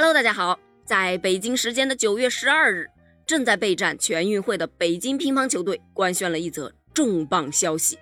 [0.00, 2.88] Hello，大家好，在北京时间的九月十二日，
[3.26, 7.98] 正在备战全运会的北京乒乓球队官宣了一则重磅消息：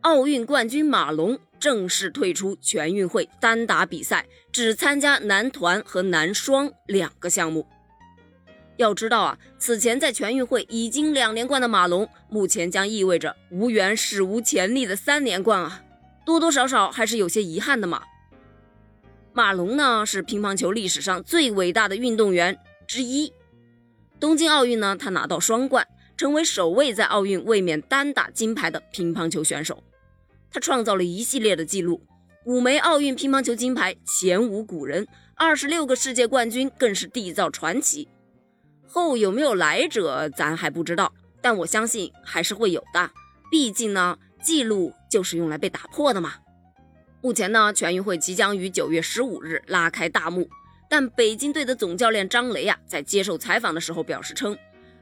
[0.00, 7.64] 奥运冠军马龙正式退出全运会单打比赛，只参加男团和男双两个项目。
[8.76, 15.84] 要知道啊，此前在全运会已经两连冠的马龙，目前将意味着无缘史无前例的三连冠啊，
[16.24, 18.02] 多多少少还是有些遗憾的嘛。
[19.36, 22.58] 马龙呢是乒乓球历史上最伟大的运动员
[22.88, 23.30] 之一。
[24.18, 25.86] 东京奥运呢，他拿到双冠，
[26.16, 29.84] 成为首位在奥运卫冕单打金牌的乒乓球选手。
[30.50, 32.00] 他创造了一系列的记录，
[32.46, 38.08] 五枚奥运乒乓球金牌前无古人，二十六个世界冠军更是缔造传奇。
[38.88, 41.12] 后有没有来者，咱还不知道，
[41.42, 43.10] 但我相信还是会有的。
[43.50, 46.36] 毕竟呢，记录就是用来被打破的嘛。
[47.22, 50.48] 目前呢，全运会即将于九月十五日拉开大幕，
[50.88, 54.56] 但北京队的总教练张雷啊，在接受采访的时候表示称，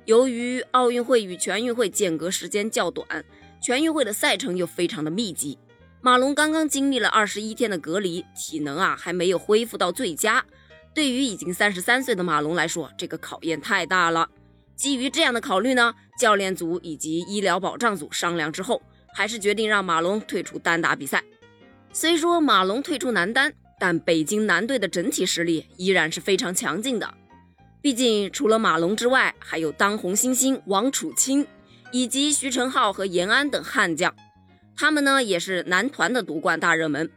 [0.06, 3.24] 由于奥运会与全运会间隔时间较短，
[3.60, 5.58] 全运会的赛程又非常的密集，
[6.00, 10.44] 马龙刚刚经历了二十一天的隔离，体能啊还没有恢复到最佳。
[10.94, 14.30] 对于已经三十三岁的马龙来说，这个考验太大了。
[14.76, 18.80] 基于这样的考虑呢，教练组以及医疗保障组商量之后，
[19.12, 21.22] 还是决定让马龙退出单打比赛。
[21.96, 27.14] 虽说马龙退出男单，但北京男队的整体实力依然是非常强劲的。
[27.80, 31.46] 毕竟除了马龙之外，还有当红新星王楚钦，
[31.92, 34.12] 以及徐晨浩和严安等悍将，
[34.76, 37.08] 他们呢也是男团的夺冠大热门。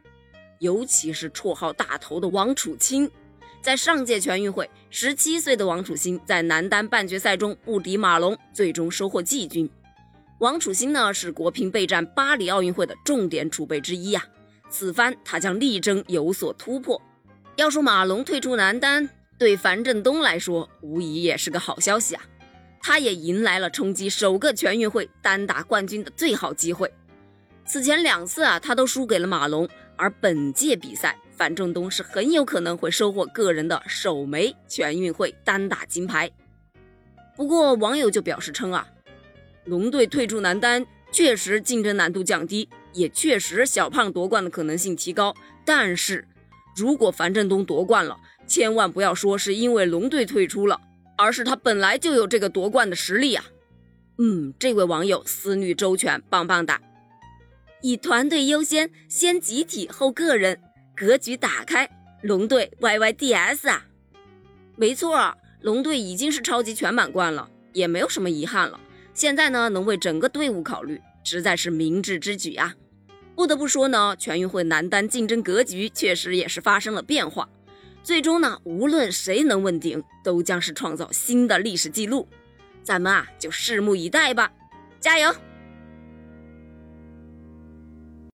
[0.60, 3.10] 尤其是绰号大头的王楚钦，
[3.60, 9.68] 在上届全运会，十七岁的王楚钦在男单半决赛中不敌马龙，最终收获季军。
[10.38, 14.24] 王楚钦呢是国乒备战巴黎奥运会的重点储备之一呀。
[14.70, 17.02] 此番他将力争有所突破。
[17.56, 22.22] 要说马龙退出男单，对樊振东来说无疑也是个好消息啊！
[22.80, 26.94] 他也迎来了冲击首个全运会单打冠军的最好机会。
[27.66, 36.32] 此前两次啊，他都输给了马龙，而本届比赛，樊振东是很有可能会收获个人的首枚全运会单打金牌。
[37.36, 38.88] 不过网友就表示称啊，
[39.66, 42.70] 龙队退出男单确实竞争难度降低。
[42.94, 45.36] 也确实，小胖夺冠的可能性提高。
[45.66, 46.28] 但是，
[46.76, 48.18] 如果樊振东夺冠了，
[48.48, 50.80] 千万不要说是因为龙队退出了，
[51.18, 53.46] 而是他本来就有这个夺冠的实力啊！
[54.20, 56.82] 嗯，这位网友思虑周全，棒棒哒！
[57.82, 60.60] 以团队优先，先集体后个人，
[60.96, 61.88] 格局打开，
[62.24, 63.86] 龙队 YYDS 啊！
[64.76, 68.80] 没错，龙队已经是超级全满贯了，也没有什么遗憾了。
[69.14, 72.74] 现在呢，能为整个队伍考虑，实在是明智之举啊！
[73.36, 77.50] 不得不说呢，全运会男单竞争格局确实也是发生了变化。
[78.02, 82.30] 最终呢，无论谁能问鼎，都将是创造新的历史记录。
[82.82, 84.50] 咱们啊，就拭目以待吧，
[85.02, 85.36] 加油！